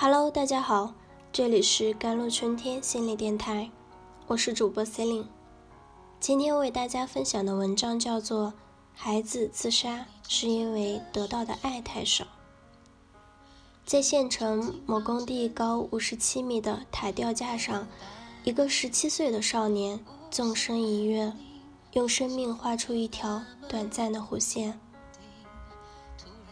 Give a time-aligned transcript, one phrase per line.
[0.00, 0.94] Hello，大家好，
[1.32, 3.68] 这里是甘露春天心理电台，
[4.28, 5.26] 我是主播 Celine。
[6.20, 8.46] 今天为大家分享的文章叫做
[8.94, 12.24] 《孩子自杀是因为得到的爱太少》。
[13.84, 17.88] 在县城某工地高五十七米的塔吊架上，
[18.44, 19.98] 一个十七岁的少年
[20.30, 21.32] 纵身一跃，
[21.94, 24.78] 用生命画出一条短暂的弧线。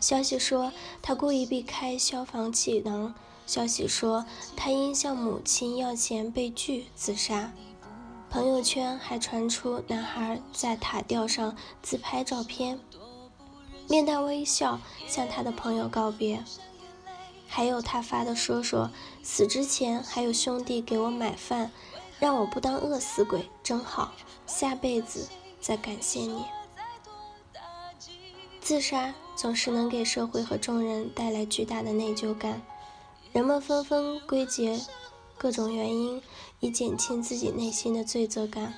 [0.00, 3.14] 消息说，他故意避开消防气囊。
[3.48, 7.50] 消息说，他因向母亲要钱被拒自杀。
[8.28, 12.78] 朋友圈还传出男孩在塔吊上自拍照片，
[13.88, 16.44] 面带微笑向他的朋友告别。
[17.46, 18.90] 还有他发的说说，
[19.22, 21.70] 死之前还有兄弟给我买饭，
[22.18, 24.12] 让我不当饿死鬼，真好，
[24.46, 25.26] 下辈子
[25.58, 26.44] 再感谢你。
[28.60, 32.60] 自杀总是能给社会和众人带来巨大的内疚感。
[33.32, 34.80] 人们纷纷归结
[35.36, 36.20] 各种原因，
[36.60, 38.74] 以减轻自己内心的罪责感。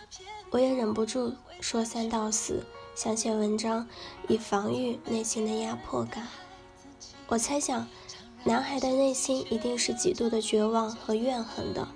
[0.50, 3.86] 我也忍不住说三道四，想写文章
[4.28, 6.26] 以防御内心的压迫感。
[7.28, 7.86] 我猜想，
[8.42, 11.86] 男孩的内心一定是极度的绝望和怨恨的，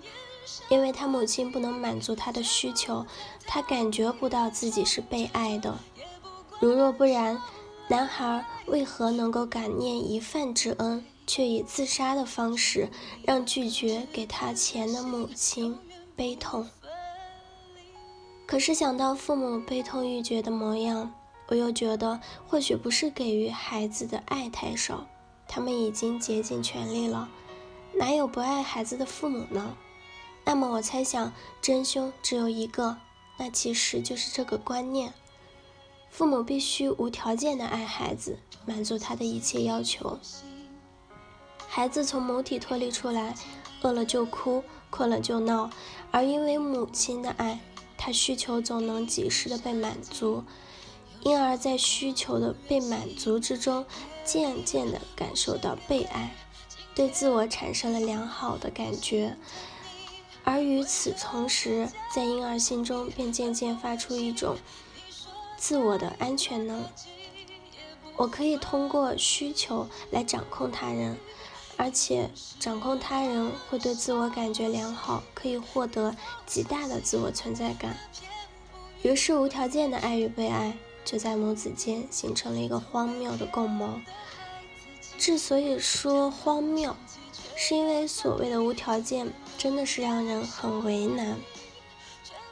[0.68, 3.04] 因为他母亲不能满足他的需求，
[3.46, 5.76] 他感觉不到自己是被爱的。
[6.60, 7.42] 如若不然，
[7.88, 11.04] 男孩为何能够感念一饭之恩？
[11.26, 12.88] 却以自杀的方式
[13.24, 15.78] 让拒绝给他钱的母亲
[16.14, 16.68] 悲痛。
[18.46, 21.12] 可是想到父母悲痛欲绝的模样，
[21.46, 25.06] 我又觉得或许不是给予孩子的爱太少，
[25.48, 27.28] 他们已经竭尽全力了，
[27.94, 29.76] 哪有不爱孩子的父母呢？
[30.44, 32.98] 那么我猜想真凶只有一个，
[33.38, 35.14] 那其实就是这个观念：
[36.10, 40.18] 父母必须无条件的爱孩子，满足他的一切要求。
[41.74, 43.34] 孩子从母体脱离出来，
[43.82, 45.68] 饿了就哭，困了就闹，
[46.12, 47.58] 而因为母亲的爱，
[47.98, 50.44] 他需求总能及时的被满足，
[51.24, 53.84] 因而，在需求的被满足之中，
[54.24, 56.32] 渐渐的感受到被爱，
[56.94, 59.36] 对自我产生了良好的感觉，
[60.44, 64.56] 而与此同时，在婴儿心中便渐渐发出一种
[65.56, 66.84] 自我的安全能，
[68.16, 71.18] 我可以通过需求来掌控他人。
[71.76, 72.30] 而且
[72.60, 76.14] 掌控他人会对自我感觉良好，可以获得
[76.46, 77.96] 极大的自我存在感。
[79.02, 84.00] 于是，无条件的爱与被爱就在母子间形成了一个荒谬的共谋。
[85.18, 86.96] 之所以说荒谬，
[87.56, 91.36] 是因为所谓的无条件真的是让人很为难。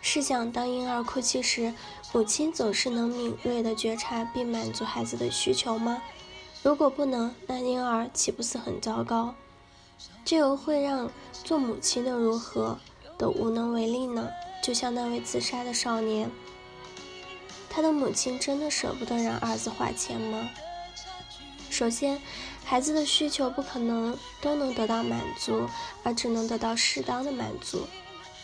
[0.01, 1.73] 试想，当婴儿哭泣时，
[2.13, 6.03] 母亲总是能敏锐地觉察并满足孩子的需求吗？
[6.63, 9.35] 如果不能，那婴儿岂不是很糟糕？
[10.25, 11.11] 这又会让
[11.43, 12.79] 做母亲的如何
[13.19, 14.29] 都无能为力呢？
[14.63, 16.31] 就像那位自杀的少年，
[17.69, 20.51] 他的母亲真的舍不得让儿子花钱吗？
[21.69, 22.23] 首先，
[22.65, 25.69] 孩子的需求不可能都能得到满足，
[26.05, 27.89] 而只能得到适当的满足。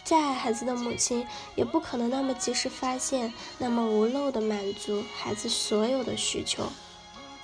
[0.03, 1.25] 再爱孩子的母亲，
[1.55, 6.65] 也不可能那么及时发现，那么无漏的满足孩子所有的需求。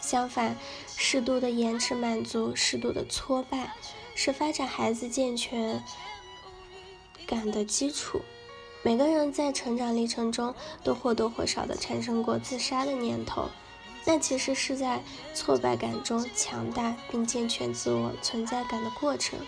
[0.07, 0.55] 相反，
[0.99, 3.75] 适度的延迟满足，适度的挫败，
[4.15, 5.83] 是发展孩子健全
[7.27, 8.21] 感的基础。
[8.83, 13.49] 每个人在成长历程中都或多或少的产生过自杀的念头，
[14.05, 19.39] 那其实是在挫败感中强大并健全自我存在感的过程。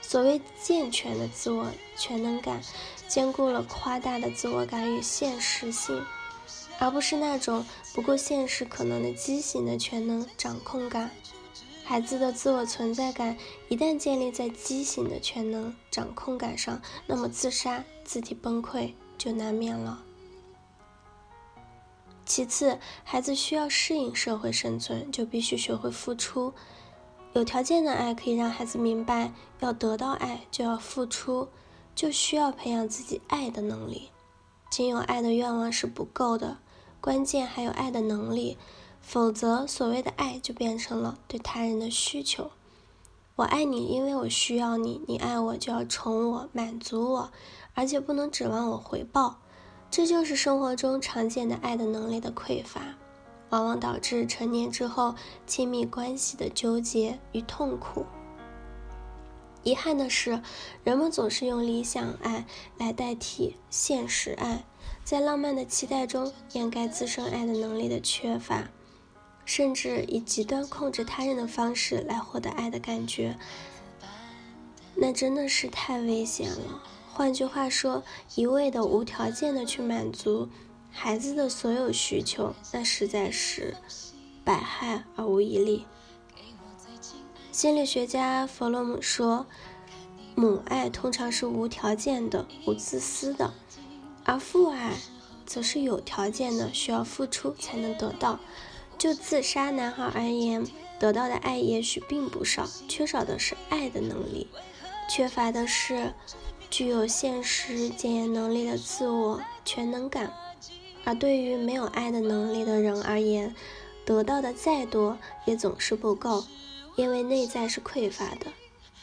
[0.00, 1.66] 所谓健全的自我
[1.96, 2.62] 全能感，
[3.08, 6.06] 兼顾了夸大的自我感与现实性。
[6.78, 7.64] 而不是那种
[7.94, 11.10] 不顾现实可能的畸形的全能掌控感。
[11.84, 13.36] 孩子的自我存在感
[13.68, 20.02] 一旦建立在畸形的全能掌控感上，那么自杀、自体崩溃就难免了。
[22.24, 26.52] 其次，孩子需要适应社会生存，就必须学会付出。
[27.34, 31.48] 有条件的爱可以让孩子明白，要得到爱就要付出，
[31.94, 34.10] 就需要培养自己爱的能力。
[34.68, 36.58] 仅有爱的愿望是不够的。
[37.06, 38.58] 关键还有爱的能力，
[39.00, 42.50] 否则所谓的爱就变成了对他人的需求。
[43.36, 47.30] 我爱你，因为我需要你；你爱我，就要宠我、满足我，
[47.74, 49.36] 而且不能指望我回报。
[49.88, 52.96] 这就是生活中常见的爱的能力的匮乏，
[53.50, 55.14] 往往导致成年之后
[55.46, 58.04] 亲密关系的纠结与痛苦。
[59.62, 60.42] 遗憾的是，
[60.82, 62.44] 人们总是用理想爱
[62.76, 64.64] 来代替现实爱。
[65.06, 68.68] 在浪漫的期待中掩盖自身爱的能力的缺乏，
[69.44, 73.38] 甚至以极端控制他人的方式来获得爱的感觉，
[74.96, 76.82] 那真的是太危险了。
[77.12, 78.02] 换句话说，
[78.34, 80.48] 一味的无条件的去满足
[80.90, 83.76] 孩子的所有需求，那实在是
[84.44, 85.86] 百害而无一利。
[87.52, 89.46] 心理学家弗洛姆说，
[90.34, 93.54] 母爱通常是无条件的、无自私的，
[94.26, 94.92] 而父爱
[95.46, 98.38] 则是有条件的，需要付出才能得到。
[98.98, 100.66] 就自杀男孩而言，
[100.98, 104.48] 得到的爱也许并不少，缺少的是爱的能力，
[105.08, 106.12] 缺乏的是
[106.68, 110.32] 具有现实检验能力的自我全能感。
[111.04, 113.54] 而对于没有爱的能力的人而言，
[114.04, 116.44] 得到的再多也总是不够。
[116.96, 118.46] 因为内在是匮乏的，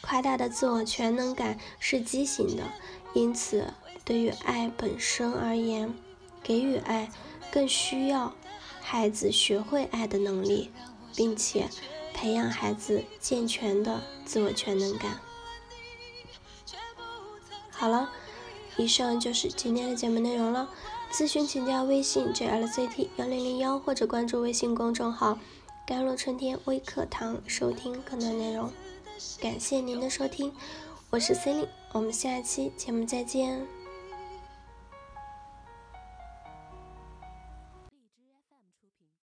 [0.02, 2.64] 夸大的自我全能感是畸形的，
[3.14, 3.72] 因此
[4.06, 5.94] 对于爱本身而言，
[6.42, 7.10] 给予爱
[7.52, 8.34] 更需要
[8.82, 10.70] 孩子学会爱的能力，
[11.16, 11.70] 并且
[12.14, 15.20] 培养孩子健全的自我全能感。
[17.72, 18.10] 好了，
[18.78, 20.70] 以上就是今天的节目内容了。
[21.12, 25.38] 咨询请加微信 jlzt 幺零零幺或者关注微信公众号。
[25.86, 28.72] 甘露春天微课堂，收听更多内容。
[29.40, 30.54] 感谢您的收听，
[31.10, 33.83] 我是 c e l i n e 我们下期节目再见。